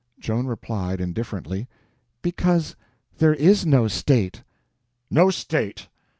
[0.17, 1.67] Joan replied, indifferently:
[2.23, 2.75] "Because
[3.19, 4.41] there is no state."
[5.11, 5.89] "No state!"